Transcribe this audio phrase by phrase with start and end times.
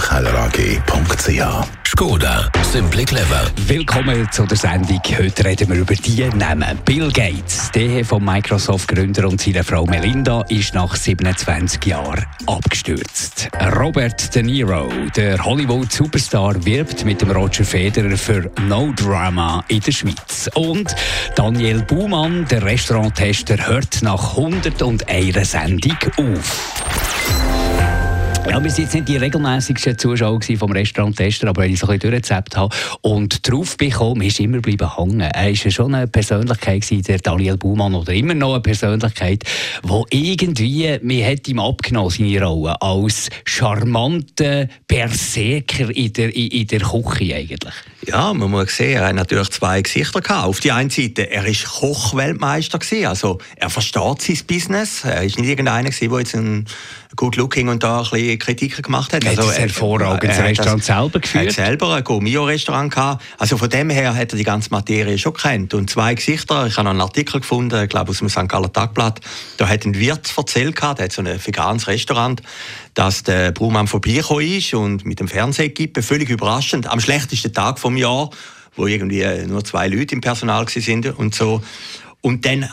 [0.00, 3.42] ihkellerag.ch Skoda, simply clever.
[3.66, 5.00] Willkommen zu der Sendung.
[5.18, 6.78] Heute reden wir über die Namen.
[6.86, 13.50] Bill Gates, der von Microsoft-Gründer und seine Frau Melinda, ist nach 27 Jahren abgestürzt.
[13.76, 19.92] Robert De Niro, der Hollywood-Superstar, wirbt mit dem Roger Federer für No Drama in der
[19.92, 20.48] Schweiz.
[20.54, 20.94] Und
[21.34, 26.99] Daniel Buhmann, der Restauranttester, hört nach 101 Sendung auf.
[28.50, 31.86] Ja, wir sind jetzt nicht die regelmäßigsten Zuschauer vom Restaurant Tester, aber wenn ich so
[31.86, 35.20] ein bisschen durchgezappt habe und drauf bekommen, ist immer bleiben hängen.
[35.20, 39.44] Er war schon eine Persönlichkeit, gewesen, der Daniel Baumann, oder immer noch eine Persönlichkeit,
[39.84, 46.66] wo irgendwie, man hat ihm abgenommen, seine Rolle, als charmanter Berserker in der, in, in
[46.66, 47.74] der Küche eigentlich.
[48.08, 50.48] Ja, man muss sehen, er hat natürlich zwei Gesichter gehabt.
[50.48, 55.04] Auf die einen Seite, er ist Kochweltmeister gewesen, also er versteht sein Business.
[55.04, 56.66] Er ist nicht irgendeiner gewesen, der jetzt ein
[57.16, 59.24] Good Looking und da ein bisschen Kritiken gemacht hat.
[59.24, 61.44] Er also, hat ein hervorragendes Restaurant selber geführt.
[61.44, 63.24] Er hat selber ein Gourmet-Restaurant gehabt.
[63.36, 65.74] Also von dem her hat er die ganze Materie schon kennt.
[65.74, 68.48] Und zwei Gesichter, ich habe noch einen Artikel gefunden, ich glaube aus dem St.
[68.48, 69.20] Galler Tagblatt,
[69.56, 72.42] da hat ein Wirt erzählt gehabt, der hat so ein veganes Restaurant,
[72.94, 77.96] dass der Brumann vorbeigekommen ist und mit dem Fernsehequipe, völlig überraschend, am schlechtesten Tag vom
[77.96, 78.30] Jahr,
[78.76, 81.60] wo irgendwie nur zwei Leute im Personal sind und so.
[82.20, 82.68] Und dann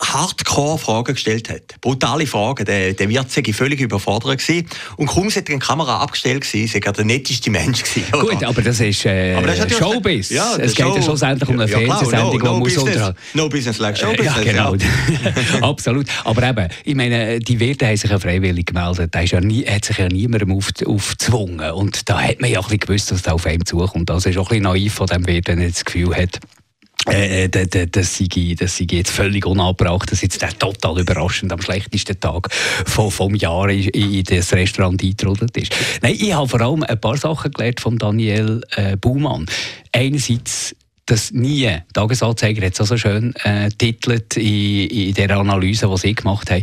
[0.00, 1.80] Hardcore-Fragen gestellt hat.
[1.80, 2.64] Brutale Fragen.
[2.64, 4.66] Der, der Wirt sei völlig überfordert gewesen.
[4.96, 8.10] Und kaum sei die Kamera abgestellt gewesen, sei er der netteste Mensch gewesen.
[8.12, 10.30] Gut, aber das ist, äh, aber das ist Showbiz.
[10.30, 13.48] Ja, es geht Show, ja schlussendlich um eine ja, Fernsehsendung, no, no muss business, no
[13.48, 14.36] business like Showbusiness.
[14.36, 14.74] Ja, genau.
[14.74, 15.62] Ja.
[15.68, 16.06] Absolut.
[16.24, 19.14] Aber eben, ich meine, die Wirte haben sich ja freiwillig gemeldet.
[19.14, 21.70] Da ist ja nie, hat sich ja niemandem auf, aufgezwungen.
[21.72, 24.10] Und da hat man ja auch ein bisschen gewusst, dass da auf einem zukommt.
[24.10, 26.40] Also ist auch ein bisschen naiv von dem Wirt, wenn er das Gefühl hat,
[27.06, 31.52] äh, das, äh, das, sei, das sei jetzt völlig unabbracht, dass jetzt der total überraschend
[31.52, 35.74] am schlechtesten Tag vom, vom Jahr in, in das Restaurant eingetrudelt ist.
[36.02, 39.46] Nein, ich habe vor allem ein paar Sachen gelernt von Daniel äh, Baumann.
[39.92, 40.74] Einerseits
[41.06, 45.98] dass nie, Tagesanzeiger hat es so also schön äh, titelt in, in der Analyse, die
[45.98, 46.62] sie gemacht haben,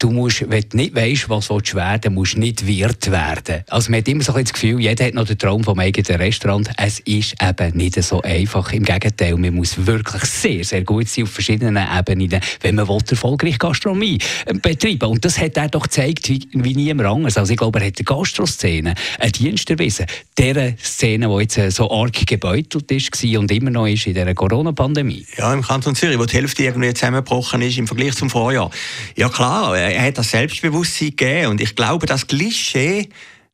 [0.00, 3.62] du musst, wenn du nicht weißt, was du werden musst du nicht Wirt werden.
[3.68, 6.20] Also man hat immer so ein das Gefühl, jeder hat noch den Traum vom eigenen
[6.20, 6.70] Restaurant.
[6.78, 8.72] Es ist eben nicht so einfach.
[8.72, 12.98] Im Gegenteil, man muss wirklich sehr, sehr gut sein auf verschiedenen Ebenen, wenn man will,
[13.10, 17.36] erfolgreich Gastronomie ähm, betreiben Und das hat er doch gezeigt, wie, wie niemand anders.
[17.36, 20.06] Also ich glaube, er hat der Gastroszene einen Dienst erwiesen.
[20.38, 24.34] Der Szene, die jetzt äh, so arg gebeutelt ist und immer noch ist in dieser
[24.34, 25.26] Corona-Pandemie.
[25.36, 28.70] Ja, im Kanton Zürich, wo die Hälfte irgendwie zusammengebrochen ist im Vergleich zum Vorjahr.
[29.16, 31.50] Ja klar, er hat das Selbstbewusstsein gegeben.
[31.50, 33.08] Und ich glaube, das Klischee,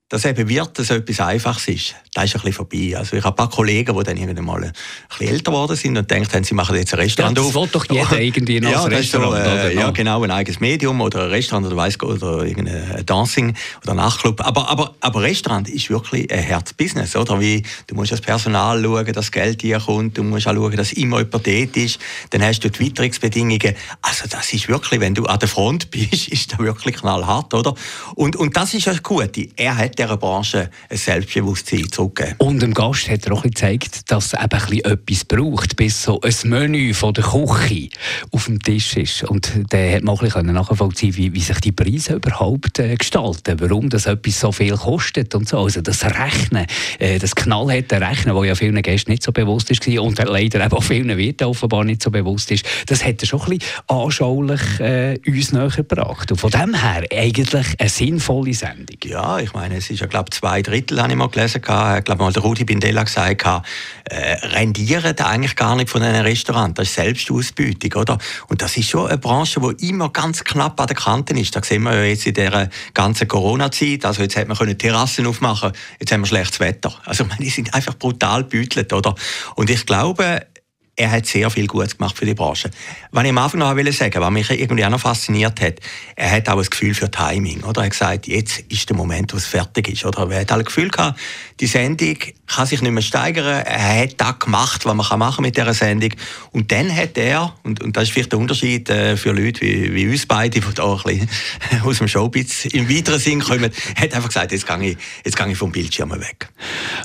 [0.08, 2.96] dass eben wird, dass etwas Einfaches ist das ist ein bisschen vorbei.
[2.96, 4.72] Also ich habe ein paar Kollegen, die dann irgendwann mal ein
[5.10, 7.70] bisschen älter geworden sind und gedacht haben, sie machen jetzt ein Restaurant ja, das auf.
[7.70, 9.44] Das doch jeder irgendwie noch ja, ein Restaurant.
[9.44, 13.54] So, äh, ja, genau, ein eigenes Medium oder ein Restaurant oder weiss oder irgendein Dancing
[13.84, 14.40] oder Nachtclub.
[14.40, 17.38] Aber, aber, aber Restaurant ist wirklich ein Herzbusiness, oder?
[17.38, 20.94] Wie, du musst das Personal schauen, dass Geld hier kommt, du musst auch schauen, dass
[20.94, 21.98] immer jemand dort ist,
[22.30, 23.74] dann hast du die Witterungsbedingungen.
[24.00, 27.74] Also das ist wirklich, wenn du an der Front bist, ist das wirklich knallhart, oder?
[28.14, 29.48] Und, und das ist das Gute.
[29.56, 32.36] Er hat dieser Branche ein Selbstbewusstsein zurückgegeben.
[32.38, 36.34] Und im Gast hat er auch gezeigt, dass es eben etwas braucht, bis so ein
[36.44, 37.88] Menü von der Küche
[38.30, 39.24] auf dem Tisch ist.
[39.24, 43.88] Und der hat man auch nachvollziehen wie, wie sich die Preise überhaupt äh, gestalten, warum
[43.88, 45.58] das etwas so viel kostet und so.
[45.58, 46.66] Also das Rechnen,
[46.98, 50.72] äh, das knallharte Rechnen, das ja vielen Gästen nicht so bewusst ist und leider eben
[50.72, 54.80] auch vielen Wirten offenbar nicht so bewusst ist, das hat er schon ein bisschen anschaulich
[54.80, 56.30] äh, uns näher gebracht.
[56.30, 58.98] Und von dem her eigentlich eine sinnvolle Sendung.
[59.04, 62.16] Ja, ich meine, es ist ja, glaube zwei Drittel, habe ich mal gelesen, ich glaube
[62.16, 63.64] mal, der Rudi Bindella gesagt hat,
[64.04, 66.76] äh, rendieren eigentlich gar nicht von einem Restaurant.
[66.76, 68.18] Das ist Selbstausbeutung, oder?
[68.48, 71.54] Und das ist schon eine Branche, die immer ganz knapp an der Kante ist.
[71.54, 74.04] Da sehen wir ja jetzt in dieser ganzen Corona-Zeit.
[74.04, 76.92] Also jetzt hat man können Terrassen aufmachen, jetzt haben wir schlechtes Wetter.
[77.04, 79.14] Also ich die sind einfach brutal beutelt, oder?
[79.54, 80.42] Und ich glaube,
[80.96, 82.70] er hat sehr viel Gutes gemacht für die Branche.
[83.10, 85.74] Was ich am Anfang noch sagen, was mich irgendwie auch noch fasziniert hat,
[86.16, 87.82] er hat auch ein Gefühl für Timing, oder?
[87.82, 90.30] Er hat gesagt, jetzt ist der Moment, wo es fertig ist, oder?
[90.30, 91.18] Er hat ein Gefühl gehabt,
[91.60, 92.16] die Sendung
[92.46, 93.64] kann sich nicht mehr steigern.
[93.64, 96.10] Er hat das gemacht, was man machen kann mit dieser Sendung.
[96.52, 99.92] Und dann hat er, und, und das ist vielleicht der Unterschied äh, für Leute wie,
[99.94, 101.28] wie uns beide, die da ein bisschen
[101.84, 105.50] aus dem Showbiz im weiteren Sinn kommen, hat einfach gesagt, jetzt gehe ich, jetzt gehe
[105.50, 106.48] ich vom Bildschirm weg.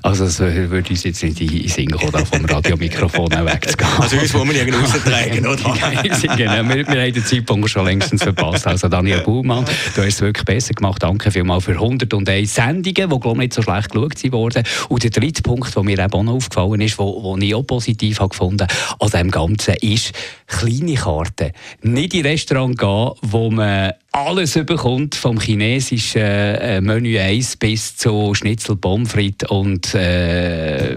[0.04, 3.90] Also das würde uns jetzt nicht in den Sinn kommen, vom Radiomikrofon wegzugehen.
[4.00, 5.58] Also uns muss man irgendwie raustragen, oder?
[6.38, 8.68] genau, wir, wir haben den Zeitpunkt schon längstens verpasst.
[8.68, 9.66] Also Daniel Baumann,
[9.96, 11.02] du hast es wirklich besser gemacht.
[11.02, 14.64] Danke vielmals für 101 Sendungen, die glaube ich nicht so schlecht geschaut wurden.
[14.90, 17.64] Und der dritte Punkt, der mir eben auch noch aufgefallen ist, wo, wo ich auch
[17.64, 18.68] positiv habe gefunden
[19.00, 20.14] an dem Ganzen, ist
[20.48, 21.52] kleine Karten.
[21.82, 28.34] Nicht in Restaurant gehen, wo man alles bekommt, vom chinesischen äh, Menü 1 bis zu
[28.34, 30.96] Schnitzel, Pommes frites und äh,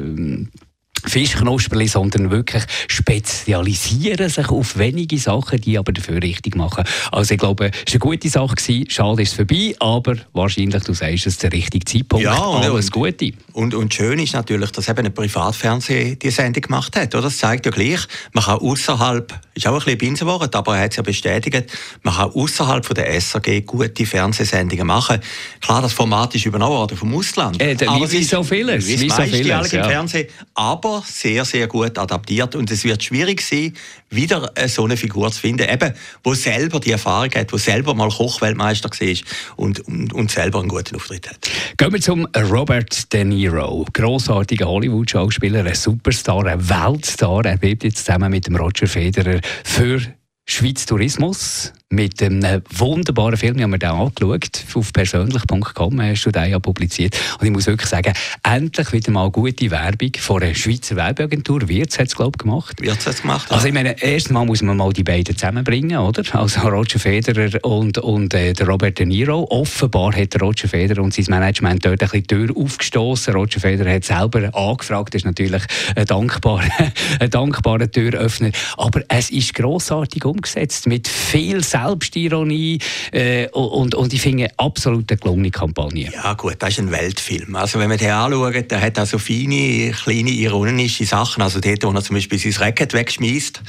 [1.06, 6.84] Fischknusperli, sondern wirklich spezialisieren sich auf wenige Sachen, die aber dafür richtig machen.
[7.12, 8.90] Also ich glaube, es war eine gute Sache gewesen.
[8.90, 12.24] Schade ist es vorbei, aber wahrscheinlich, du sagst, es ist der richtige Zeitpunkt.
[12.24, 13.32] Ja, und, Alles Gute.
[13.52, 17.14] Und, und schön ist natürlich, dass eben ein Privatfernsehen die Sendung gemacht hat.
[17.14, 17.24] Oder?
[17.24, 18.00] Das zeigt ja gleich,
[18.32, 21.70] man kann außerhalb, ist auch ein bisschen Binsenwort, aber er hat es ja bestätigt,
[22.02, 25.20] man kann außerhalb von der SAG gute Fernsehsendungen machen.
[25.60, 27.60] Klar, das Format ist übernommen worden vom Ausland.
[27.60, 28.86] Äh, wie, wie so vieles.
[28.86, 29.84] Wie, wie so vieles, ja.
[29.84, 30.28] Fernsehen.
[30.54, 32.54] Aber sehr, sehr gut adaptiert.
[32.54, 33.74] Und es wird schwierig sein,
[34.10, 38.10] wieder so eine Figur zu finden, eben, wo selber die Erfahrung hat, wo selber mal
[38.10, 39.16] Kochweltmeister war
[39.56, 41.48] und, und, und selber einen guten Auftritt hat.
[41.76, 43.86] Gehen wir zum Robert De Niro.
[43.92, 47.44] Grossartiger Hollywood-Schauspieler, ein Superstar, ein Weltstar.
[47.44, 50.00] Er lebt jetzt zusammen mit dem Roger Federer für
[50.46, 56.30] Schweiz Tourismus mit einem wunderbaren Film, den haben wir den angeschaut, auf persönlich.com hast du
[56.30, 57.16] den ja publiziert.
[57.38, 58.12] Und ich muss wirklich sagen,
[58.42, 61.68] endlich wieder mal gute Werbung von einer Schweizer Werbeagentur.
[61.68, 62.80] Wirtz hat es, glaube ich, gemacht.
[62.80, 63.56] Wirtz hat es gemacht, ja.
[63.56, 66.22] Also ich meine, erstmal muss man mal die beiden zusammenbringen, oder?
[66.34, 69.46] Also Roger Federer und, und äh, der Robert De Niro.
[69.50, 73.34] Offenbar hat Roger Federer und sein Management dort ein bisschen die Tür aufgestoßen.
[73.34, 75.62] Roger Federer hat selber angefragt, das ist natürlich
[75.94, 76.64] ein dankbarer,
[77.20, 78.50] ein dankbarer Türöffner.
[78.76, 82.78] Aber es ist grossartig umgesetzt, mit viel Selbstironie
[83.12, 86.10] äh, und, und ich finde absolut eine gelungene Kampagne.
[86.12, 87.56] Ja gut, das ist ein Weltfilm.
[87.56, 91.42] Also wenn man den anschaut, der hat also feine, kleine, ironische Sachen.
[91.42, 93.62] Also dort, wo er zum Beispiel sein Racket wegschmeißt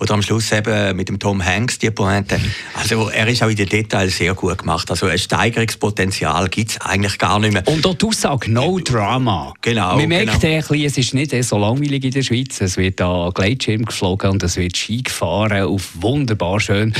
[0.00, 2.40] oder am Schluss eben mit dem Tom Hanks die Pointe.
[2.74, 4.90] Also er ist auch in den Details sehr gut gemacht.
[4.90, 7.66] Also ein Steigerungspotenzial gibt es eigentlich gar nicht mehr.
[7.68, 9.54] Und auch die Aussage «No Drama».
[9.60, 9.96] Genau.
[9.96, 10.54] Man merkt genau.
[10.54, 12.60] ein bisschen, es ist nicht so langweilig in der Schweiz.
[12.60, 16.92] Es wird da Gleitschirm geflogen und es wird Ski gefahren auf wunderbar schön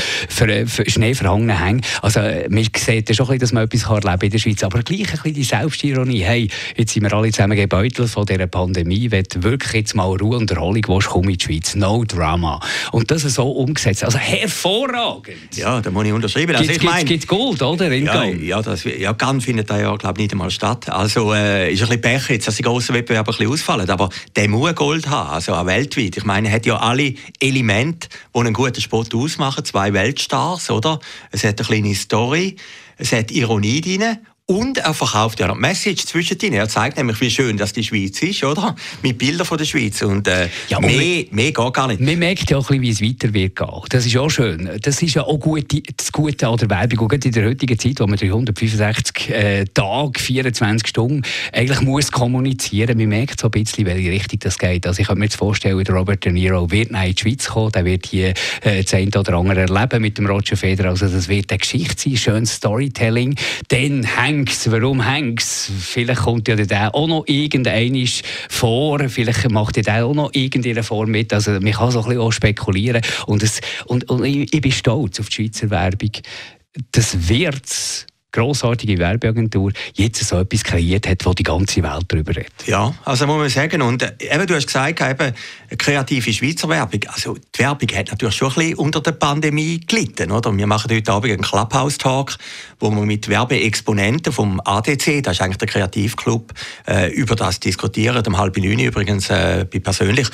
[0.65, 1.81] für, für schneeverhangenen Hängen.
[2.01, 4.63] Also man sieht schon ein bisschen, dass man etwas erleben kann in der Schweiz.
[4.63, 6.23] Aber gleich ein bisschen die Selbstironie.
[6.23, 9.11] Hey, jetzt sind wir alle zusammen gebeutelt von dieser Pandemie.
[9.11, 11.75] Wenn wirklich jetzt mal Ruhe und Erholung willst, komm in die Schweiz.
[11.75, 12.59] No Drama.
[12.91, 14.03] Und das ist so umgesetzt.
[14.03, 15.55] Also hervorragend.
[15.55, 16.55] Ja, da muss ich unterschreiben.
[16.55, 17.91] Also, gibt, ich mein, gibt Gold, oder?
[17.91, 20.89] In ja, ja, das, ja, Cannes findet da ja, glaube nicht einmal statt.
[20.89, 23.89] Also äh, ist ein bisschen Pech jetzt, dass die grossen Wettbewerbe ein bisschen ausfallen.
[23.89, 26.17] Aber der muss Gold haben, also auch weltweit.
[26.17, 29.65] Ich meine, er hat ja alle Elemente, die einen guten Sport ausmachen.
[29.65, 29.93] Zwei
[30.43, 30.99] Weltstars, oder?
[31.31, 32.55] Es hat eine kleine Story,
[32.97, 36.51] es hat Ironie drin und er verkauft ja noch Message zwischendrin.
[36.51, 38.75] Er zeigt nämlich, wie schön dass die Schweiz ist, oder?
[39.01, 40.01] Mit Bildern von der Schweiz.
[40.01, 42.01] Und äh, ja, mehr, mehr, mehr geht gar nicht.
[42.01, 43.93] Man merkt ja auch ein bisschen, wie es weiter wird.
[43.93, 44.69] Das ist auch schön.
[44.81, 47.07] Das ist ja auch gut, das Gute an der Werbung.
[47.07, 51.21] Auch in der heutigen Zeit, wo man 365 äh, Tage, 24 Stunden
[51.53, 52.97] eigentlich muss kommunizieren.
[52.97, 54.85] Man merkt so ein bisschen, welche Richtung das geht.
[54.85, 57.71] Also ich kann mir jetzt vorstellen, der Robert De Niro wird in die Schweiz kommen.
[57.71, 60.89] Der wird hier äh, das eine oder andere erleben mit dem Roger Federer.
[60.89, 63.35] Also das wird eine Geschichte sein, schönes Storytelling.
[63.69, 65.71] Dann Hanks, warum Hanks?
[65.79, 68.07] Vielleicht kommt ja der auch noch irgendeiner
[68.49, 71.31] vor, vielleicht macht der auch noch irgendeine Form mit.
[71.31, 73.01] Also man kann so ein bisschen auch spekulieren.
[73.27, 76.11] Und, es, und, und ich, ich bin stolz auf die Schweizer Werbung.
[76.91, 82.51] Das wird grossartige Werbeagentur jetzt so etwas kreiert hat, wo die ganze Welt darüber redet.
[82.65, 83.81] Ja, also muss man sagen.
[83.81, 85.33] Und äh, eben, du hast gesagt, eben,
[85.77, 87.01] kreative Schweizer Werbung.
[87.07, 90.31] Also die Werbung hat natürlich schon ein bisschen unter der Pandemie gelitten.
[90.31, 90.55] Oder?
[90.57, 92.35] Wir machen heute Abend einen Clubhouse-Talk,
[92.79, 96.53] wo wir mit Werbeexponenten vom ADC, das ist eigentlich der Kreativclub,
[96.87, 98.23] äh, über das diskutieren.
[98.25, 100.27] Um halb neun übrigens äh, persönlich.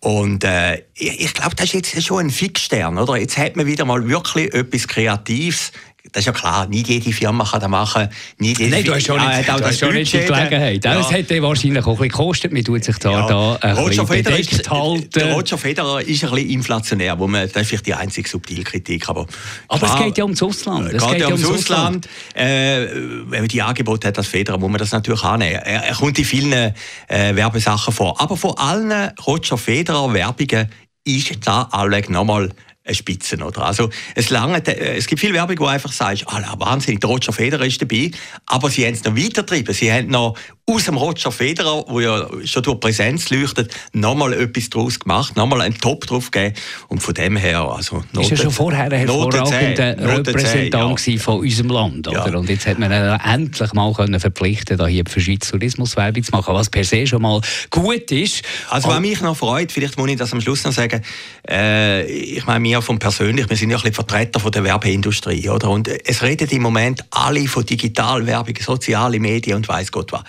[0.00, 2.98] Und äh, ich, ich glaube, das ist jetzt schon ein Fixstern.
[2.98, 3.16] Oder?
[3.16, 5.72] Jetzt hat man wieder mal wirklich etwas Kreatives
[6.12, 8.08] das ist ja klar, nicht jede Firma kann das machen.
[8.38, 10.84] Nicht jede Nein, du hast schon nicht, ah, schon nicht die Gelegenheit.
[10.84, 10.94] Ja.
[10.94, 12.52] Das hätte wahrscheinlich auch ein bisschen gekostet.
[12.52, 13.26] Man tut sich da, ja.
[13.26, 15.10] da ein Roger bisschen ist, halten.
[15.14, 17.18] Der Roger Federer ist ein bisschen inflationär.
[17.18, 19.08] Wo man, das ist vielleicht die einzige Subtilkritik.
[19.08, 19.26] Aber,
[19.68, 20.92] aber klar, es geht ja ums Ausland.
[20.92, 22.08] Es geht, ja ums Ausland.
[22.34, 22.86] Äh,
[23.26, 25.60] wenn man die Angebote hat als Federer, muss man das natürlich annehmen.
[25.64, 26.72] Er, er kommt in vielen äh,
[27.08, 28.20] Werbesachen vor.
[28.20, 30.68] Aber vor allen Roger Federer Werbungen
[31.04, 32.50] ist da Alec nochmal
[32.86, 33.36] eine Spitze.
[33.36, 33.66] Oder?
[33.66, 37.32] Also, es, lange, äh, es gibt viel Werbung, wo einfach sagst, ah, wahnsinnig, der Roger
[37.32, 38.10] Federer ist dabei,
[38.46, 39.74] aber sie haben es noch weitertrieben.
[39.74, 40.36] Sie haben noch
[40.68, 45.60] aus dem Roger Federer, wo ja schon durch Präsenz leuchtet, nochmal etwas daraus gemacht, nochmal
[45.60, 46.54] einen Top drauf gegeben.
[46.88, 51.20] Und von dem her, also Note, Ist ja schon vorher ein hervorragender Repräsentant 10, ja.
[51.20, 52.08] von unserem Land.
[52.08, 52.28] Oder?
[52.28, 52.36] Ja.
[52.36, 56.32] Und jetzt hat man ihn endlich mal können verpflichten, da hier für Schweiz Tourismuswerbung zu
[56.32, 57.40] machen, was per se schon mal
[57.70, 58.42] gut ist.
[58.68, 61.00] Also was mich noch freut, vielleicht muss ich das am Schluss noch sagen,
[61.48, 65.48] äh, ich meine, wir von persönlich, wir sind ja ein bisschen Vertreter von der Werbeindustrie,
[65.48, 65.70] oder?
[65.70, 70.22] Und es redet im Moment alle von Digitalwerbung, soziale Medien und weiß Gott was.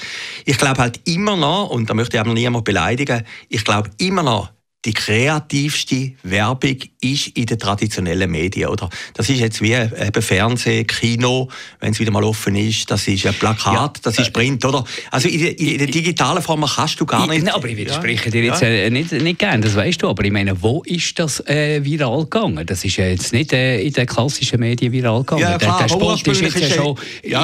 [0.45, 4.23] Ich glaube halt immer noch, und da möchte ich aber niemand beleidigen, ich glaube immer
[4.23, 4.49] noch,
[4.87, 8.69] die kreativste Werbung ist in den traditionellen Medien.
[8.69, 8.89] Oder?
[9.13, 11.49] Das ist jetzt wie eben Fernsehen, Kino,
[11.81, 14.63] wenn es wieder mal offen ist, das ist ein Plakat, ja, das ist Print.
[14.63, 14.85] Oder?
[15.11, 17.43] Also in, in der digitalen Form kannst du gar nicht...
[17.43, 18.31] Ich, aber ich widerspreche ja.
[18.31, 20.07] dir jetzt äh, nicht, nicht gerne, das weißt du.
[20.07, 22.65] Aber ich meine, wo ist das äh, viral gegangen?
[22.65, 25.41] Das ist ja jetzt nicht äh, in den klassischen Medien viral gegangen.
[25.41, 26.97] Ja, klar, der, der Spot ist jetzt ja schon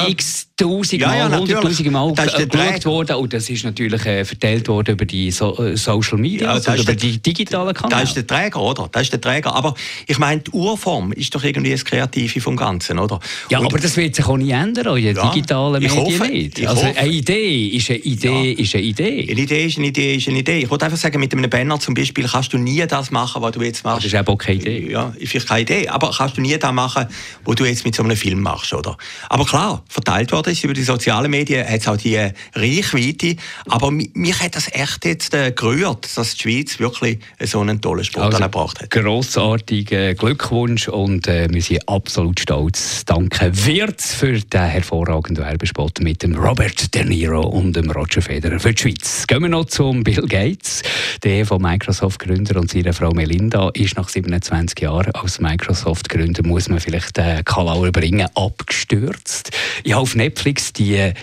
[0.08, 4.92] x tausend Mal, ja, hunderttausend Mal geschaut worden und das ist natürlich äh, verteilt worden
[4.92, 8.00] über die so äh, Social Media, also über die digitalen Kanäle.
[8.00, 8.88] Das ist der Träger, oder?
[8.92, 9.54] Das ist der Träger.
[9.54, 9.74] Aber
[10.06, 13.18] ich meine, die Urform ist doch irgendwie das Kreative vom Ganzen, oder?
[13.50, 16.28] Ja, und aber das wird sich auch nie ändern, in den ja, digitalen Medien hoffe,
[16.28, 16.66] nicht.
[16.66, 16.98] Also hoffe.
[16.98, 18.58] eine Idee ist eine Idee ja.
[18.58, 19.28] ist eine Idee.
[19.30, 20.58] Eine Idee ist eine Idee ist eine Idee.
[20.58, 23.52] Ich wollte einfach sagen, mit einem Banner zum Beispiel kannst du nie das machen, was
[23.52, 24.04] du jetzt machst.
[24.04, 24.92] Das ist eben auch keine Idee.
[24.92, 27.06] Ja, vielleicht keine Idee, aber kannst du nie das machen,
[27.44, 28.96] was du jetzt mit so einem Film machst, oder?
[29.28, 32.16] Aber klar, verteilt worden ist über die sozialen Medien hat es auch die
[32.54, 33.36] Reichweite.
[33.66, 38.04] Aber mich hat das echt jetzt äh, gerührt, dass die Schweiz wirklich so einen tollen
[38.04, 38.90] Sport also, erbracht hat.
[38.90, 43.04] Grossartiger Glückwunsch und äh, wir sind absolut stolz.
[43.04, 48.60] Danke Wirtz für den hervorragenden Werbespot mit dem Robert De Niro und dem Roger Federer
[48.60, 49.26] für die Schweiz.
[49.26, 50.82] Gehen wir noch zum Bill Gates,
[51.22, 56.42] der von Microsoft Gründer und seine Frau Melinda ist nach 27 Jahren als Microsoft Gründer
[56.44, 59.50] muss man vielleicht äh, Kalauer bringen abgestürzt.
[59.82, 61.14] Ich habe auf Netflix die äh,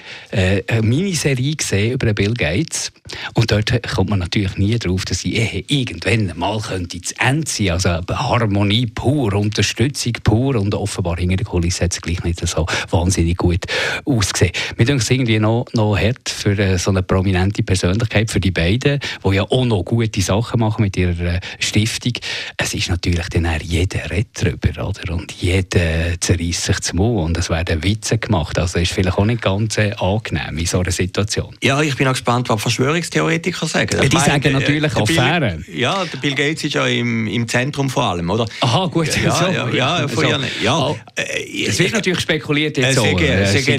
[0.67, 2.93] eine Miniserie gesehen über Bill Gates.
[3.33, 7.49] Und dort kommt man natürlich nie darauf, dass die Ehe irgendwann mal könnte zu Ende
[7.49, 7.71] sein.
[7.71, 12.65] Also Harmonie pur, Unterstützung pur und offenbar hinter der Kulisse hat es gleich nicht so
[12.89, 13.65] wahnsinnig gut
[14.05, 14.53] ausgesehen.
[14.77, 18.51] Mir denke es irgendwie noch, noch hart für äh, so eine prominente Persönlichkeit, für die
[18.51, 22.13] beiden, die ja auch noch gute Sachen machen mit ihrer äh, Stiftung.
[22.55, 25.13] Es ist natürlich dann auch jeder redet darüber, oder?
[25.13, 28.57] Und jeder zerreißt sich zum Mund und es werden Witze gemacht.
[28.57, 31.55] Also ist vielleicht auch nicht ganz äh, angenehm in so einer Situation.
[31.63, 33.97] Ja, ich bin auch gespannt, was Verschwörungstheoretiker sagen.
[33.97, 35.65] Ja, die meine, sagen natürlich äh, Affären.
[35.73, 38.45] Ja, der Bill Gates ist ja im, im Zentrum vor allem, oder?
[38.61, 39.09] Aha, gut.
[39.21, 39.45] Ja, so.
[39.45, 40.23] ja, ja, so.
[40.23, 40.81] ja, ja.
[40.91, 43.05] Oh, es wird natürlich spekuliert jetzt so.
[43.05, 43.69] Es ist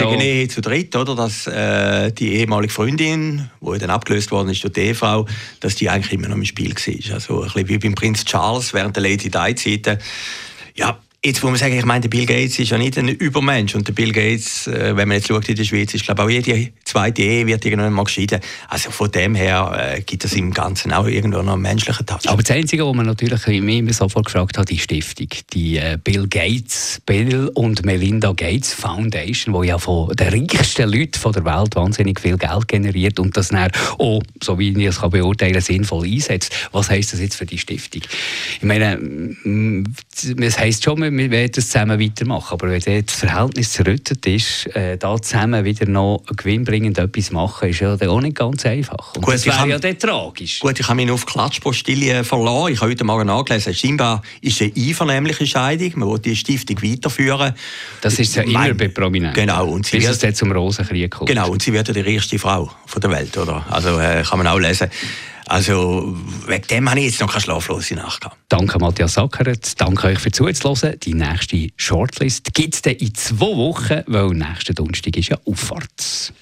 [0.00, 1.14] eine zu dritt, oder?
[1.14, 5.26] Dass äh, die ehemalige Freundin, die dann abgelöst worden ist durch die Ehefrau,
[5.60, 7.14] dass die eigentlich immer noch im Spiel war.
[7.14, 9.98] Also ein bisschen wie beim Prinz Charles während der Lady Di-Zeiten.
[10.74, 13.74] Ja, Jetzt muss man sagen, ich meine, der Bill Gates ist ja nicht ein Übermensch.
[13.74, 16.30] Und der Bill Gates, äh, wenn man jetzt schaut in der Schweiz, ist glaube auch
[16.30, 18.40] jede zweite Ehe wird irgendwann mal geschieden.
[18.68, 22.26] Also von dem her äh, gibt es im Ganzen auch irgendwo noch einen menschlichen Touch.
[22.26, 25.28] Aber das Einzige, was man natürlich immer sofort gefragt hat, die Stiftung.
[25.52, 31.32] Die äh, Bill Gates, Bill und Melinda Gates Foundation, die ja von den reichsten Leuten
[31.34, 35.52] der Welt wahnsinnig viel Geld generiert und das dann auch, so wie ich es beurteilen
[35.52, 36.56] kann, sinnvoll einsetzt.
[36.72, 38.00] Was heisst das jetzt für die Stiftung?
[38.56, 38.98] Ich meine,
[40.40, 42.54] es heisst schon, wir werden das zusammen weitermachen.
[42.54, 47.80] Aber wenn das Verhältnis zerrüttet ist, äh, da zusammen wieder noch gewinnbringend etwas machen, ist
[47.80, 49.14] ja auch nicht ganz einfach.
[49.14, 50.60] Und gut, das wäre ja dann tragisch.
[50.60, 52.72] Gut, ich habe mich auf Klatschpostilien verloren.
[52.72, 55.92] Ich habe heute Morgen nachgelesen, scheinbar ist eine einvernehmliche Scheidung.
[55.96, 57.54] Man will die Stiftung weiterführen.
[58.00, 59.34] Das ist ja immer bei Prominenten.
[59.34, 59.66] Genau.
[59.68, 61.28] Und sie Bis wird, es dann zum Rosenkrieg kommt.
[61.28, 63.64] Genau, und sie wird ja die reichste Frau von der Welt, oder?
[63.70, 64.88] Also äh, kann man auch lesen.
[65.50, 66.16] Also
[66.46, 68.36] wegen dem habe ich jetzt noch keine schlaflose Nacht gehabt.
[68.48, 71.00] Danke Matthias Sackert, danke euch für zuzuhören.
[71.00, 76.32] Die nächste Shortlist gibt es dann in zwei Wochen, weil nächsten Donnerstag ist ja Auffahrt.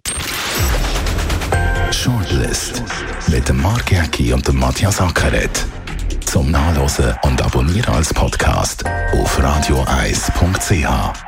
[1.91, 2.83] Shortlist
[3.29, 5.65] mit dem Mark Jäcki und dem Matthias Ackeret.
[6.27, 8.85] Zum Nachlesen und Abonnieren als Podcast
[9.15, 11.28] auf radioeis.ch.